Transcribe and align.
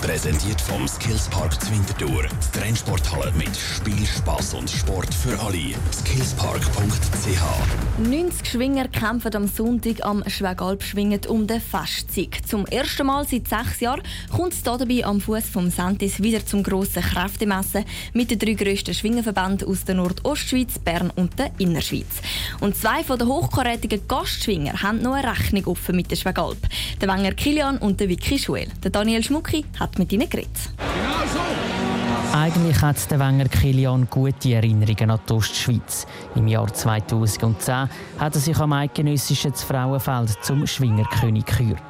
Präsentiert 0.00 0.58
vom 0.62 0.88
Skillspark 0.88 1.60
Zwintertour. 1.62 2.22
Die 2.22 2.58
Trennsporthalle 2.58 3.32
mit 3.32 3.54
Spiel, 3.54 4.06
Spass 4.06 4.54
und 4.54 4.70
Sport 4.70 5.12
für 5.12 5.38
alle. 5.38 5.74
Skillspark.ch 5.92 7.42
90 7.98 8.48
Schwinger 8.48 8.88
kämpfen 8.88 9.36
am 9.36 9.46
Sonntag 9.46 10.02
am 10.02 10.24
Schwegalp 10.26 10.82
schwingend 10.82 11.26
um 11.26 11.46
den 11.46 11.60
Festsieg. 11.60 12.40
Zum 12.48 12.64
ersten 12.66 13.06
Mal 13.06 13.26
seit 13.26 13.46
sechs 13.46 13.80
Jahren 13.80 14.00
kommt 14.34 14.54
es 14.54 14.62
dabei 14.62 15.04
am 15.04 15.20
Fuß 15.20 15.50
vom 15.50 15.70
Santis 15.70 16.22
wieder 16.22 16.44
zum 16.46 16.62
grossen 16.62 17.02
Kräftemessen 17.02 17.84
mit 18.14 18.30
den 18.30 18.38
drei 18.38 18.54
grössten 18.54 18.94
Schwingerverbänden 18.94 19.68
aus 19.68 19.84
der 19.84 19.96
Nordostschweiz, 19.96 20.78
Bern 20.78 21.10
und 21.14 21.38
der 21.38 21.50
Innerschweiz. 21.58 22.22
Und 22.60 22.74
zwei 22.74 23.04
von 23.04 23.18
den 23.18 23.28
hochkarätigen 23.28 24.08
Gastschwinger 24.08 24.82
haben 24.82 25.02
noch 25.02 25.12
eine 25.12 25.30
Rechnung 25.30 25.66
offen 25.66 25.94
mit 25.94 26.10
der 26.10 26.16
Schwegalp. 26.16 26.58
Der 27.02 27.08
Wenger 27.08 27.32
Kilian 27.32 27.76
und 27.76 28.00
der 28.00 28.08
Vicky 28.08 28.38
Schuel. 28.38 28.68
Der 28.82 28.90
Daniel 28.90 29.22
Schmucki 29.22 29.66
hat 29.78 29.89
mit 29.98 30.12
ihnen 30.12 30.28
geredet. 30.28 30.70
Eigentlich 32.32 32.80
hat 32.80 33.10
der 33.10 33.18
Wenger 33.18 33.46
Kilian 33.46 34.06
gute 34.08 34.54
Erinnerungen 34.54 35.10
an 35.10 35.20
die 35.28 35.32
Ostschweiz. 35.32 36.06
Im 36.36 36.46
Jahr 36.46 36.72
2010 36.72 37.88
hat 38.18 38.34
er 38.34 38.40
sich 38.40 38.58
am 38.58 38.72
eidgenössischen 38.72 39.52
Frauenfeld 39.52 40.38
zum 40.42 40.64
Schwingerkönig 40.64 41.44
gekürt. 41.44 41.82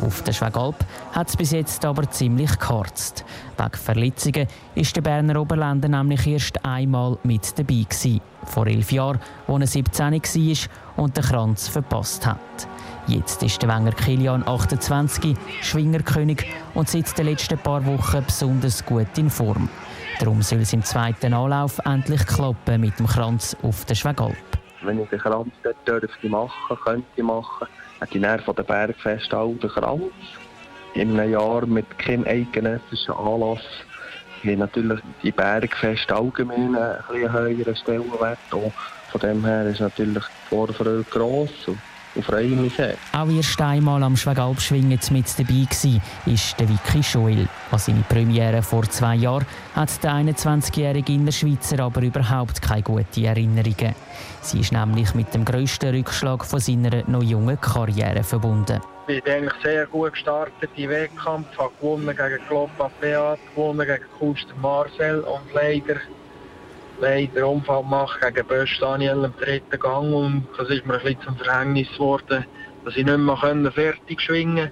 Auf 0.00 0.22
der 0.22 0.32
Schwegalp 0.32 0.76
hat 1.12 1.28
es 1.28 1.36
bis 1.36 1.50
jetzt 1.50 1.84
aber 1.84 2.08
ziemlich 2.08 2.56
geharzt. 2.58 3.24
Wegen 3.56 3.76
Verletzungen 3.76 4.46
ist 4.76 4.94
der 4.94 5.02
Berner 5.02 5.40
Oberländer 5.40 5.88
nämlich 5.88 6.24
erst 6.26 6.64
einmal 6.64 7.18
mit 7.24 7.58
dabei 7.58 7.84
gewesen. 7.88 8.20
Vor 8.44 8.66
elf 8.66 8.92
Jahren, 8.92 9.20
als 9.46 9.60
er 9.60 9.66
17 9.66 10.12
war 10.12 11.04
und 11.04 11.16
den 11.16 11.24
Kranz 11.24 11.68
verpasst 11.68 12.26
hat. 12.26 12.38
Jetzt 13.06 13.42
ist 13.42 13.60
der 13.62 13.68
Wenger 13.68 13.92
Kilian 13.92 14.46
28, 14.46 15.36
Schwingerkönig 15.62 16.46
und 16.74 16.88
seit 16.88 17.16
den 17.18 17.26
letzten 17.26 17.58
paar 17.58 17.84
Wochen 17.84 18.24
besonders 18.24 18.84
gut 18.84 19.18
in 19.18 19.30
Form. 19.30 19.68
Darum 20.20 20.42
soll 20.42 20.60
es 20.60 20.72
im 20.72 20.84
zweiten 20.84 21.32
Anlauf 21.32 21.78
endlich 21.84 22.24
klappen 22.26 22.80
mit 22.80 22.98
dem 22.98 23.06
Kranz 23.06 23.56
auf 23.62 23.84
der 23.86 23.94
Schwegalp. 23.94 24.36
Wenn 24.82 25.00
ich 25.00 25.08
den 25.08 25.18
Kranz 25.18 25.52
dort 25.62 25.76
dürfte 25.88 26.28
machen, 26.28 26.76
könnte 26.84 27.22
machen, 27.22 27.66
hätte 28.00 28.18
ich 28.18 28.44
von 28.44 28.54
den 28.54 28.64
Bergfest 28.64 29.34
auch 29.34 29.54
den 29.54 29.70
Kranz. 29.70 30.02
In 30.94 31.18
einem 31.18 31.32
Jahr 31.32 31.66
mit 31.66 31.98
keinem 31.98 32.24
eidgenössischen 32.26 33.14
Anlass 33.14 33.60
haben 34.44 34.58
natürlich 34.58 35.00
die 35.22 35.32
Bergfeste 35.32 36.14
allgemein 36.14 36.74
einen 36.76 37.08
höheren 37.08 37.76
Stellenwert. 37.76 38.38
Auch 38.50 38.72
von 39.10 39.20
dem 39.20 39.44
her 39.44 39.66
ist 39.66 39.80
natürlich 39.80 40.24
die 40.24 40.48
Vorfreude 40.48 41.04
gross 41.10 41.50
und 41.66 41.78
freue 42.22 42.48
mich 42.48 42.74
sehr. 42.74 42.96
Auch 43.12 43.28
erst 43.28 43.60
einmal 43.60 44.02
am 44.02 44.16
Schwegalpschwingen 44.16 44.98
mit 45.10 45.38
dabei 45.38 45.66
war, 45.70 46.32
ist 46.32 46.58
der 46.58 46.68
Vicky 46.68 47.02
Schoel. 47.02 47.48
An 47.70 47.78
seine 47.78 48.04
Premiere 48.08 48.62
vor 48.62 48.82
zwei 48.84 49.16
Jahren 49.16 49.46
hat 49.74 50.02
der 50.02 50.12
21-jährige 50.12 51.12
Innerschweizer 51.12 51.80
aber 51.80 52.02
überhaupt 52.02 52.60
keine 52.60 52.82
guten 52.82 53.24
Erinnerungen. 53.24 53.94
Sie 54.42 54.60
ist 54.60 54.72
nämlich 54.72 55.14
mit 55.14 55.32
dem 55.34 55.44
grössten 55.44 55.94
Rückschlag 55.94 56.44
von 56.44 56.60
seiner 56.60 57.08
noch 57.08 57.22
jungen 57.22 57.60
Karriere 57.60 58.24
verbunden. 58.24 58.80
Ich 59.06 59.22
bin 59.22 59.32
eigentlich 59.32 59.62
sehr 59.62 59.86
gut 59.86 60.12
gestartet 60.12 60.70
im 60.76 60.90
Wettkampf, 60.90 61.46
habe 61.58 61.72
gewonnen 61.80 62.16
gegen 62.16 62.46
Kloppa 62.46 62.90
Beat, 63.00 63.38
gewonnen 63.54 63.86
gegen 63.86 64.04
Kuster 64.18 64.54
Marcel 64.60 65.20
und 65.20 65.52
leider 65.52 66.00
leider 67.00 67.48
Unfall 67.48 67.82
gemacht 67.82 68.18
gegen 68.20 68.46
Bösch 68.46 68.78
Daniel 68.80 69.24
im 69.24 69.34
dritten 69.38 69.78
Gang 69.78 70.12
und 70.12 70.46
das 70.58 70.68
ist 70.68 70.86
mir 70.86 70.94
ein 70.94 71.00
bisschen 71.02 71.22
zum 71.22 71.36
Verhängnis 71.36 71.88
geworden, 71.92 72.44
dass 72.84 72.96
ich 72.96 73.04
nicht 73.04 73.18
mehr 73.18 73.72
fertig 73.72 74.20
schwingen 74.20 74.70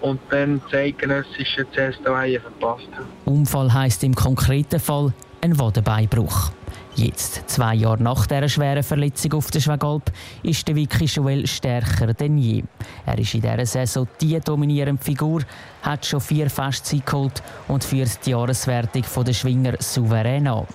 und 0.00 0.20
dann 0.30 0.60
das 0.64 0.74
eidgenössische 0.80 1.66
CSD 1.72 2.38
verpasst 2.40 2.88
habe. 2.94 3.06
Unfall 3.24 3.72
heisst 3.72 4.04
im 4.04 4.14
konkreten 4.14 4.80
Fall 4.80 5.12
ein 5.40 5.58
Wadenbeinbruch. 5.58 6.50
Jetzt, 6.94 7.48
zwei 7.48 7.74
Jahre 7.74 8.02
nach 8.02 8.26
dieser 8.26 8.48
schweren 8.50 8.82
Verletzung 8.82 9.32
auf 9.32 9.50
der 9.50 9.60
Schwegalp, 9.60 10.12
ist 10.42 10.68
der 10.68 10.76
Vicky 10.76 11.06
Joel 11.06 11.46
stärker 11.46 12.12
denn 12.12 12.36
je. 12.36 12.64
Er 13.06 13.18
ist 13.18 13.32
in 13.34 13.40
dieser 13.40 13.64
Saison 13.64 14.06
die 14.20 14.38
dominierende 14.40 15.02
Figur, 15.02 15.40
hat 15.80 16.04
schon 16.04 16.20
vier 16.20 16.50
Festzeit 16.50 17.06
geholt 17.06 17.42
und 17.68 17.82
führt 17.82 18.26
die 18.26 18.30
Jahreswertung 18.30 19.04
der 19.24 19.32
Schwinger 19.32 19.74
souverän 19.78 20.48
an. 20.48 20.66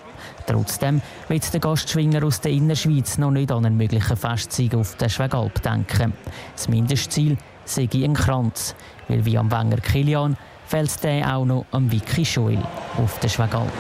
Trotzdem 0.46 1.02
wird 1.28 1.54
der 1.54 1.60
Gastschwinger 1.60 2.24
aus 2.24 2.42
der 2.42 2.52
Innerschweiz 2.52 3.18
noch 3.18 3.32
nicht 3.32 3.52
an 3.52 3.66
einen 3.66 3.78
möglichen 3.78 4.18
Festsieg 4.18 4.76
auf 4.76 4.96
der 4.96 5.10
Schwegalp 5.10 5.62
denken. 5.62 6.14
Das 6.56 6.68
Mindestziel 6.68 7.38
sei 7.66 7.90
ein 7.94 8.14
Kranz, 8.14 8.76
weil 9.08 9.26
wie 9.26 9.38
am 9.38 9.52
Wenger 9.52 9.78
Kilian 9.78 10.38
fällt 10.66 11.04
der 11.04 11.36
auch 11.36 11.46
noch 11.46 11.66
am 11.72 11.92
Vicky 11.92 12.26
Schoil 12.26 12.64
auf 12.98 13.20
der 13.20 13.30
Schwegalp. 13.30 13.72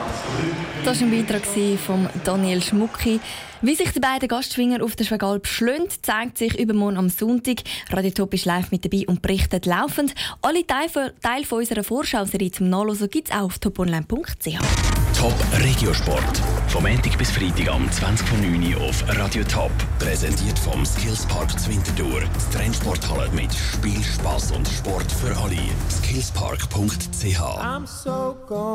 Das 0.85 1.01
war 1.01 1.07
ein 1.07 1.11
Beitrag 1.11 1.45
von 1.79 2.09
Daniel 2.23 2.61
Schmucki. 2.61 3.19
Wie 3.61 3.73
sich 3.73 3.91
die 3.91 4.00
beiden 4.00 4.28
Gastschwinger 4.28 4.83
auf 4.83 4.95
der 4.95 5.03
Schwegalp 5.03 5.47
schlönt, 5.47 6.05
zeigt 6.05 6.38
sich 6.38 6.59
übermorgen 6.59 6.97
am 6.97 7.09
Sonntag. 7.09 7.63
Radio 7.89 8.11
Top 8.11 8.33
ist 8.35 8.45
live 8.45 8.72
mit 8.72 8.85
dabei 8.85 9.05
und 9.07 9.23
berichtet 9.23 9.66
laufend. 9.66 10.13
Alle 10.44 10.66
Teile 10.66 10.89
von 11.45 11.59
unserer 11.59 11.83
Vorschauserie 11.83 12.51
zum 12.51 12.69
Nachlesen 12.69 13.09
gibt 13.09 13.29
es 13.29 13.35
auch 13.35 13.45
auf 13.45 13.57
toponline.ch. 13.57 14.59
Top 15.17 15.34
Regiosport. 15.53 16.38
Vom 16.67 16.84
Montag 16.84 17.17
bis 17.17 17.31
Freitag 17.31 17.69
am 17.69 17.88
20.09 17.88 18.75
Uhr 18.75 18.81
auf 18.88 19.03
Radio 19.17 19.44
Top. 19.45 19.72
Präsentiert 19.97 20.59
vom 20.59 20.85
Skillspark 20.85 21.59
Zwintertour. 21.59 22.22
Das 22.35 22.49
Trennsporthalle 22.51 23.29
mit 23.31 23.51
Spiel, 23.51 24.03
Spass 24.03 24.51
und 24.51 24.67
Sport 24.67 25.11
für 25.11 25.35
alle. 25.35 25.57
Skillspark.ch 25.89 27.39